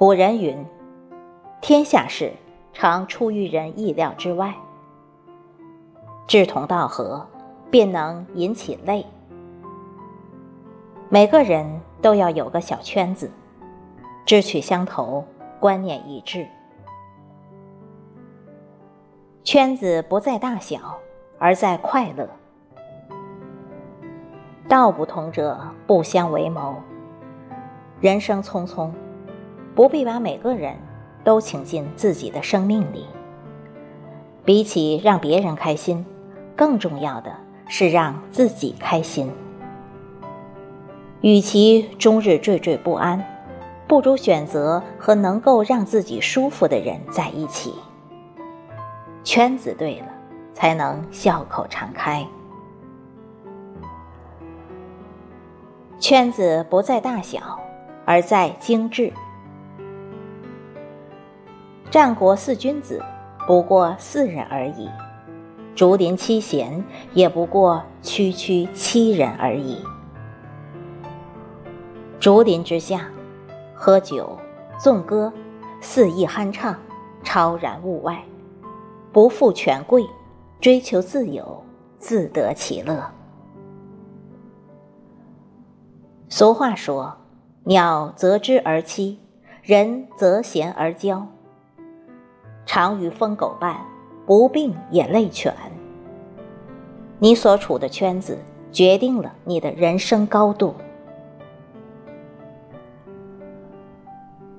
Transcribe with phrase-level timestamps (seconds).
[0.00, 0.64] 古人云
[1.60, 2.32] ：“天下事
[2.72, 4.54] 常出于人意料之外。”
[6.26, 7.26] 志同道合，
[7.70, 9.04] 便能引起类。
[11.10, 13.30] 每个人都要有个小圈子，
[14.24, 15.22] 志趣相投，
[15.60, 16.48] 观念一致。
[19.44, 20.96] 圈子不在大小，
[21.38, 22.26] 而在快乐。
[24.66, 26.76] 道不同者不相为谋。
[28.00, 28.90] 人生匆匆，
[29.74, 30.76] 不必把每个人
[31.24, 33.06] 都请进自己的生命里。
[34.44, 36.04] 比起让别人开心，
[36.56, 37.30] 更重要的
[37.68, 39.30] 是让自己开心。
[41.20, 43.22] 与其终日惴惴不安，
[43.86, 47.74] 不如选择和能够让自己舒服的人在一起。
[49.22, 50.06] 圈子对了，
[50.54, 52.26] 才能笑口常开。
[55.98, 57.60] 圈子不在大小，
[58.06, 59.12] 而在精致。
[61.90, 63.02] 战国四君子
[63.48, 64.88] 不过四人而已，
[65.74, 69.84] 竹林七贤也不过区区七人而已。
[72.20, 73.08] 竹林之下，
[73.74, 74.38] 喝酒、
[74.78, 75.32] 纵歌，
[75.80, 76.78] 肆意酣畅，
[77.24, 78.22] 超然物外，
[79.10, 80.06] 不负权贵，
[80.60, 81.64] 追求自由，
[81.98, 83.10] 自得其乐。
[86.28, 87.16] 俗话说
[87.64, 89.16] ：“鸟择之而栖，
[89.64, 91.26] 人择贤而交。”
[92.66, 93.76] 常与疯狗伴，
[94.26, 95.54] 不病也累犬。
[97.18, 98.38] 你所处的圈子，
[98.72, 100.74] 决定了你的人生高度。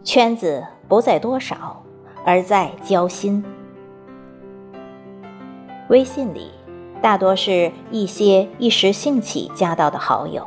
[0.04, 1.82] 圈子不在多少，
[2.26, 3.44] 而在交心。
[5.90, 6.52] 微信里，
[7.02, 10.46] 大多是一些一时兴起加到的好友。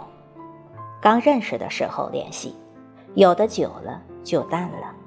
[1.01, 2.55] 刚认识的时候联系，
[3.15, 5.04] 有的久了就淡了。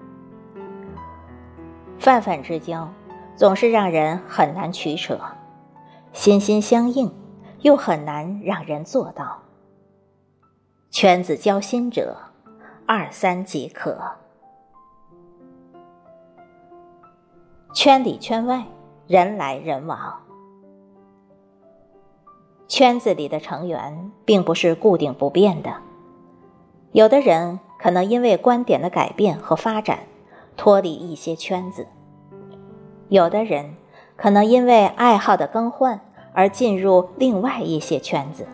[1.99, 2.87] 泛泛之交，
[3.35, 5.17] 总是让人很难取舍；
[6.13, 7.11] 心心相印，
[7.61, 9.39] 又很难让人做到。
[10.89, 12.15] 圈子交心者，
[12.85, 13.97] 二三即可。
[17.73, 18.63] 圈里圈外，
[19.05, 20.19] 人来人往。
[22.67, 25.73] 圈子里的成员，并不是固定不变的。
[26.91, 29.99] 有的人可能因为观点的改变和发展，
[30.57, 31.83] 脱离一些圈子；
[33.07, 33.75] 有的人
[34.17, 36.01] 可能因为爱好的更换
[36.33, 38.45] 而进入另外一些圈子。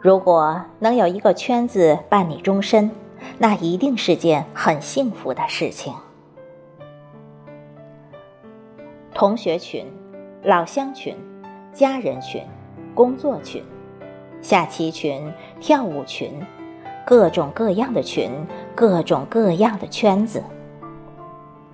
[0.00, 2.90] 如果能有一个圈子伴你终身，
[3.38, 5.92] 那一定是件很幸福的事情。
[9.12, 9.86] 同学群、
[10.42, 11.16] 老乡群、
[11.72, 12.42] 家人群、
[12.94, 13.62] 工作群、
[14.40, 16.32] 下棋群、跳舞群。
[17.04, 18.30] 各种各样的群，
[18.74, 20.42] 各种各样的圈子，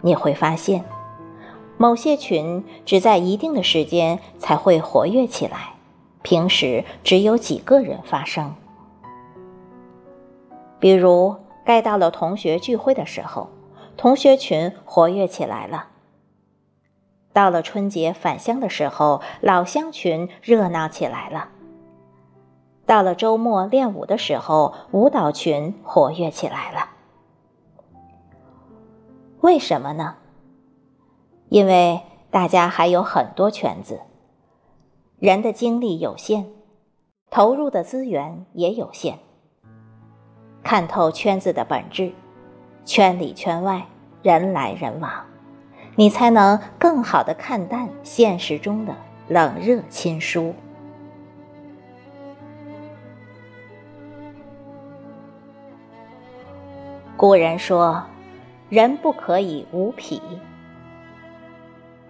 [0.01, 0.85] 你会发现，
[1.77, 5.75] 某些群只在一定的时间才会活跃起来，
[6.23, 8.55] 平时只有几个人发声。
[10.79, 13.51] 比如，该到了同学聚会的时候，
[13.97, 15.87] 同学群活跃起来了；
[17.33, 21.49] 到了春节返乡的时候，老乡群热闹起来了。
[22.91, 26.89] 到了周末练舞的时候，舞蹈群活跃起来了。
[29.43, 30.17] 为什么呢？
[31.51, 32.01] 因为
[32.33, 34.01] 大家还有很多圈子，
[35.21, 36.47] 人的精力有限，
[37.31, 39.21] 投入的资源也有限。
[40.65, 42.13] 看透圈子的本质，
[42.85, 43.87] 圈里圈外，
[44.21, 45.13] 人来人往，
[45.95, 48.93] 你才能更好的看淡现实中的
[49.29, 50.53] 冷热亲疏。
[57.21, 58.05] 古人说
[58.71, 60.23] ：“人不可以无癖。”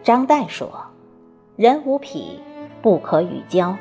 [0.04, 0.84] 张岱说
[1.58, 2.38] ：“人无癖，
[2.80, 3.76] 不可与交。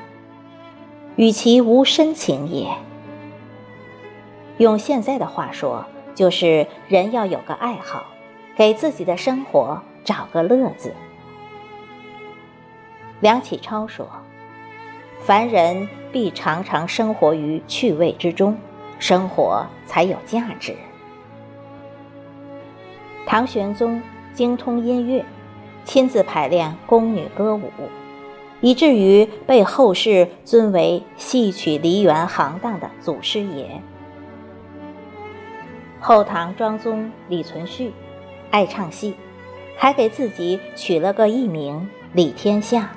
[1.18, 2.76] 与其无深情也。”
[4.58, 5.86] 用现在的话说，
[6.16, 8.06] 就是人要有个爱好，
[8.56, 10.96] 给自己的生活找个乐子。
[13.20, 14.10] 梁启超说
[15.22, 18.58] ：“凡人必常常生活于趣味之中，
[18.98, 20.76] 生活才有价值。”
[23.30, 24.02] 唐玄宗
[24.34, 25.24] 精通音乐，
[25.84, 27.70] 亲自排练宫女歌舞，
[28.60, 33.84] 以至于被后世尊为戏曲梨园行当的祖师爷。
[36.00, 37.92] 后唐庄宗李存勖
[38.50, 39.14] 爱唱戏，
[39.78, 42.90] 还给自己取了个艺名李天下。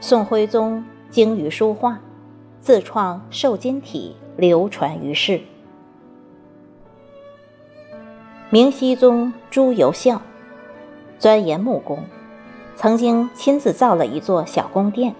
[0.00, 1.98] 宋徽宗精于书画，
[2.60, 5.40] 自创瘦金体，流传于世。
[8.52, 10.20] 明熹宗朱由校
[11.18, 12.04] 钻研木工，
[12.76, 15.14] 曾经亲自造了一座小宫殿，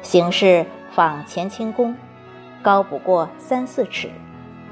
[0.00, 1.92] 形式仿乾清宫，
[2.62, 4.08] 高不过三四尺，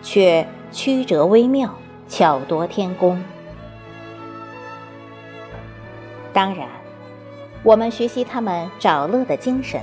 [0.02, 1.74] 却曲折微妙，
[2.06, 3.20] 巧夺天工。
[6.32, 6.68] 当然，
[7.64, 9.82] 我们学习他们找乐的精神，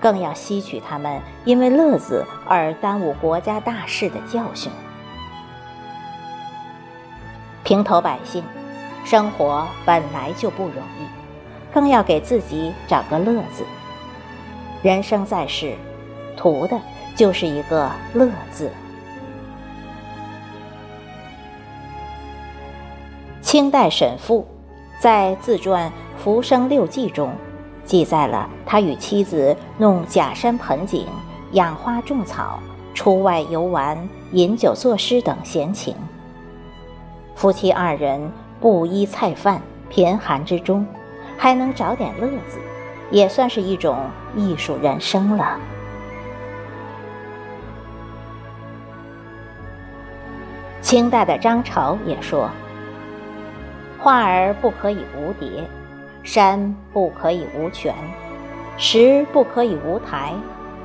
[0.00, 4.72] 更要吸取他们因为乐子而耽误国家大事的教训。
[7.64, 8.44] 平头百姓，
[9.06, 13.64] 生活本来就不容易，更要给自己找个乐子。
[14.82, 15.74] 人生在世，
[16.36, 16.78] 图的
[17.16, 18.70] 就是一个乐字。
[23.40, 24.46] 清代沈复
[24.98, 25.90] 在自传
[26.22, 27.32] 《浮生六记》中，
[27.86, 31.06] 记载了他与妻子弄假山盆景、
[31.52, 32.60] 养花种草、
[32.92, 35.96] 出外游玩、饮酒作诗等闲情。
[37.34, 39.60] 夫妻二人布衣菜饭，
[39.90, 40.86] 贫寒之中，
[41.36, 42.58] 还能找点乐子，
[43.10, 43.98] 也算是一种
[44.36, 45.58] 艺术人生了。
[50.80, 52.48] 清代的张潮也说
[53.98, 55.64] ：“花儿不可以无蝶，
[56.22, 57.94] 山不可以无泉，
[58.78, 60.32] 石不可以无台，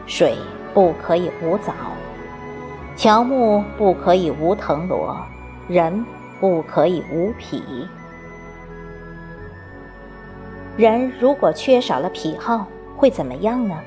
[0.08, 0.36] 水
[0.74, 1.74] 不可以无藻，
[2.96, 5.16] 乔木不可以无藤萝，
[5.68, 6.04] 人。”
[6.40, 7.88] 不可以无癖。
[10.78, 12.66] 人如果缺少了癖好，
[12.96, 13.80] 会怎么样呢？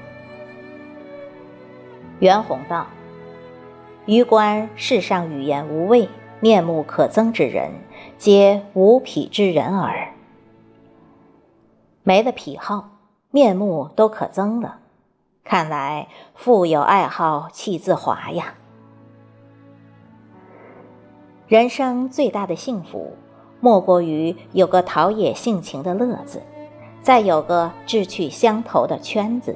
[2.19, 2.87] 袁弘道
[4.07, 6.09] ：“余观世上语言无味、
[6.41, 7.73] 面目可憎之人，
[8.19, 10.13] 皆无癖之人耳。
[12.03, 12.91] 没了癖好，
[13.31, 14.79] 面目都可憎了，
[15.43, 18.55] 看来富有爱好气自华呀。”
[21.53, 23.13] 人生最大的幸福，
[23.61, 26.41] 莫过于有个陶冶性情的乐子，
[27.03, 29.55] 再有个志趣相投的圈子。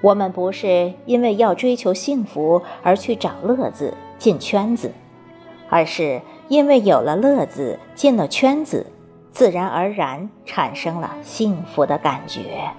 [0.00, 4.92] 我们不是因为要追求幸福而去找乐子进圈子，
[5.68, 8.86] 而是因为有了乐子进了圈子，
[9.32, 12.70] 自然而然产生了幸福的感觉。